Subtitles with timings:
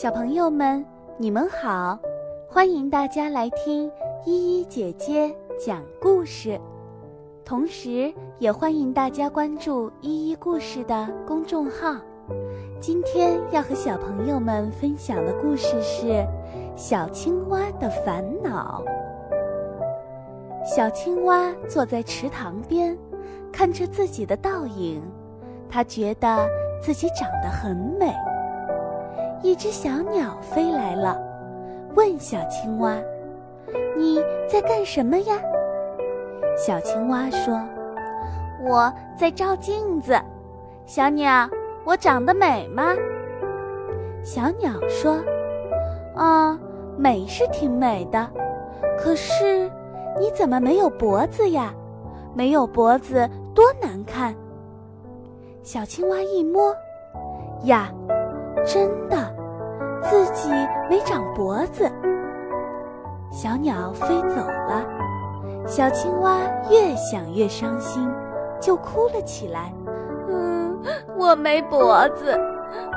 [0.00, 0.86] 小朋友们，
[1.16, 1.98] 你们好！
[2.48, 3.90] 欢迎大家来听
[4.24, 6.56] 依依姐姐讲故事，
[7.44, 11.96] 同时也欢迎大家关注依依故事的公众号。
[12.80, 16.06] 今天要和小朋友们分享的故事是
[16.76, 18.84] 《小青蛙的烦恼》。
[20.64, 22.96] 小青蛙坐在池塘边，
[23.50, 25.02] 看着自己的倒影，
[25.68, 26.48] 它觉得
[26.80, 28.14] 自己长得很美。
[29.42, 31.16] 一只小鸟飞来了，
[31.94, 32.96] 问小青蛙
[33.96, 35.36] ：“你在干什么呀？”
[36.58, 37.60] 小青蛙说
[38.66, 40.18] ：“我在照镜子。”
[40.86, 41.48] 小鸟，
[41.84, 42.94] 我长得美吗？
[44.24, 45.18] 小鸟说
[46.16, 46.58] ：“啊，
[46.96, 48.28] 美是挺美的，
[48.98, 49.70] 可是
[50.18, 51.72] 你怎么没有脖子呀？
[52.34, 54.34] 没有脖子多难看。”
[55.62, 56.74] 小青蛙一摸，
[57.64, 57.88] 呀。
[58.66, 59.16] 真的，
[60.02, 60.50] 自己
[60.88, 61.90] 没长脖子。
[63.30, 64.84] 小鸟飞走了，
[65.66, 66.38] 小青蛙
[66.70, 68.10] 越想越伤心，
[68.60, 69.72] 就哭了起来。
[70.28, 70.78] 嗯，
[71.16, 72.36] 我没脖子。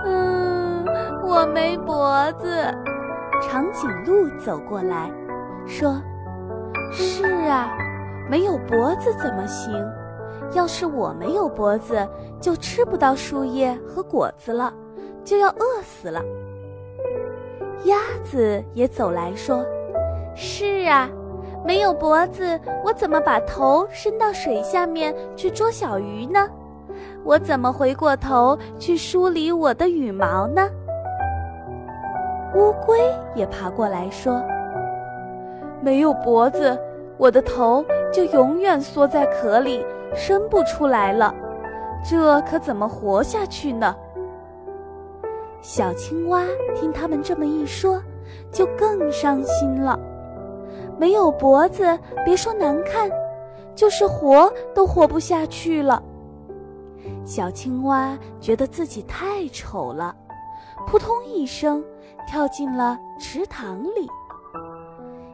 [0.05, 0.85] 嗯，
[1.23, 2.47] 我没脖子。
[3.41, 5.11] 长颈鹿走过来，
[5.65, 6.01] 说
[6.93, 7.69] ：“是啊，
[8.29, 9.73] 没有脖子怎么行？
[10.53, 12.07] 要是我没有脖子，
[12.39, 14.73] 就吃不到树叶和果子了。”
[15.23, 16.19] 就要饿死了。
[17.85, 19.65] 鸭子也走来说
[20.35, 21.09] ：“是啊，
[21.65, 26.47] 没有脖子，我怎么把头伸到水下面去捉小鱼呢？
[27.23, 30.69] 我怎么回过头去梳理我的羽毛呢？”
[32.55, 32.99] 乌龟
[33.33, 34.41] 也爬过来说
[35.81, 36.77] ：“没有脖子，
[37.17, 41.33] 我的头就永远缩在壳里，伸不出来了，
[42.03, 43.95] 这可怎么活下去呢？”
[45.61, 46.45] 小青蛙
[46.75, 48.01] 听他们这么一说，
[48.51, 49.99] 就更伤心了。
[50.97, 53.09] 没有脖子，别说难看，
[53.75, 56.01] 就是活都活不下去了。
[57.23, 60.15] 小青蛙觉得自己太丑了，
[60.87, 61.83] 扑通一声
[62.27, 64.09] 跳进了池塘里。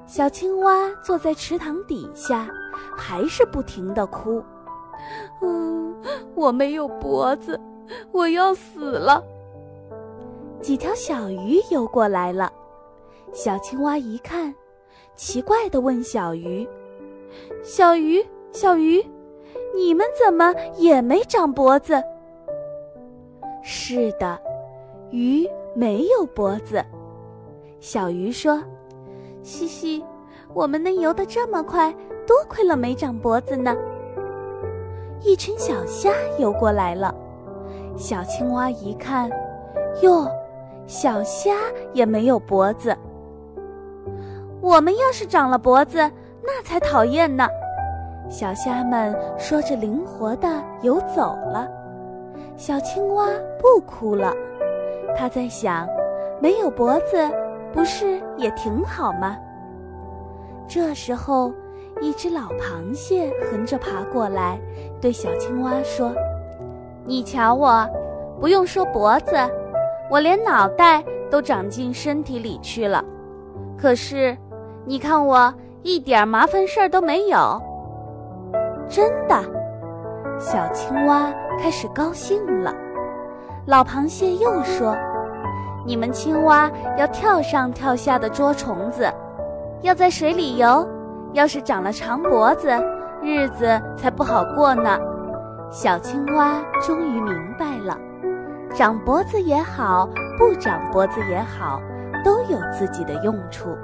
[0.05, 2.49] 小青蛙坐在池塘底下，
[2.97, 4.43] 还是不停地哭
[5.41, 5.95] ：“嗯，
[6.35, 7.59] 我没有脖子，
[8.11, 9.23] 我要死了。”
[10.67, 12.51] 几条小鱼游过来了，
[13.31, 14.53] 小青蛙一看，
[15.15, 16.67] 奇怪地问小鱼
[17.63, 19.01] ：“小鱼，小鱼，
[19.73, 22.03] 你们怎么也没长脖子
[23.63, 24.37] ？”“是的，
[25.09, 26.83] 鱼没有脖子。”
[27.79, 28.61] 小鱼说
[29.41, 30.03] ：“嘻嘻，
[30.53, 31.95] 我们能游得这么快，
[32.27, 33.73] 多亏了没长脖子呢。”
[35.23, 37.15] 一群小虾游过来了，
[37.95, 39.31] 小青蛙一看，
[40.01, 40.29] 哟。
[40.87, 41.51] 小虾
[41.93, 42.95] 也没有脖子。
[44.61, 45.97] 我们要是长了脖子，
[46.41, 47.45] 那才讨厌呢。
[48.29, 50.47] 小虾们说着，灵活的
[50.81, 51.67] 游走了。
[52.55, 53.27] 小青蛙
[53.59, 54.33] 不哭了，
[55.15, 55.87] 它在想：
[56.41, 57.17] 没有脖子，
[57.73, 59.37] 不是也挺好吗？
[60.67, 61.53] 这时候，
[62.01, 64.57] 一只老螃蟹横着爬过来，
[65.01, 66.13] 对小青蛙说
[67.05, 67.87] ：“你瞧我，
[68.39, 69.35] 不用说脖子。”
[70.09, 73.03] 我连脑袋都长进身体里去了，
[73.77, 74.37] 可是，
[74.85, 75.53] 你看我
[75.83, 77.61] 一点麻烦事儿都没有。
[78.87, 79.35] 真的，
[80.39, 82.73] 小青蛙开始高兴了。
[83.65, 84.95] 老螃蟹又说
[85.85, 89.11] ：“你们青蛙要跳上跳下的捉虫子，
[89.81, 90.87] 要在水里游。
[91.33, 92.69] 要是长了长脖子，
[93.21, 94.97] 日子才不好过呢。”
[95.69, 97.97] 小青蛙终于明白了。
[98.73, 100.07] 长脖子也好，
[100.37, 101.81] 不长脖子也好，
[102.23, 103.75] 都有自己的用处。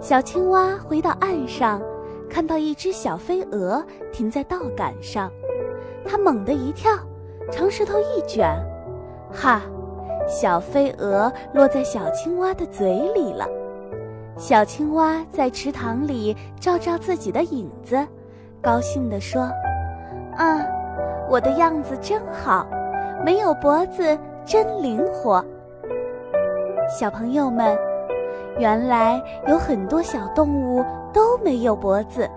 [0.00, 1.80] 小青蛙回到岸上，
[2.28, 3.82] 看到一只小飞蛾
[4.12, 5.30] 停在稻杆上，
[6.04, 6.92] 它猛地一跳，
[7.50, 8.48] 长舌头一卷，
[9.32, 9.62] 哈！
[10.28, 13.46] 小飞蛾落在小青蛙的嘴里了。
[14.36, 18.06] 小青蛙在池塘里照照自己的影子，
[18.62, 19.42] 高兴地说
[20.36, 20.64] ：“啊，
[21.28, 22.66] 我的样子真好。”
[23.22, 25.44] 没有脖子真灵活，
[26.98, 27.76] 小朋友们，
[28.58, 30.82] 原来有很多小动物
[31.12, 32.28] 都没有脖子，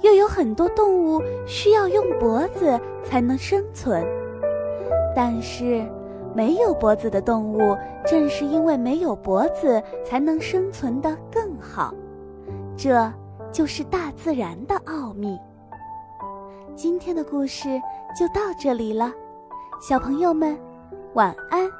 [0.00, 4.04] 又有很多动物需要用脖子才能生存。
[5.14, 5.86] 但是，
[6.34, 11.94] 没有脖子的动物正是因为没有脖子才能生存的更好，
[12.76, 13.10] 这
[13.52, 15.38] 就是大自然的奥秘。
[16.74, 17.68] 今天的故事
[18.18, 19.12] 就到这里了。
[19.80, 20.58] 小朋友们，
[21.14, 21.70] 晚安。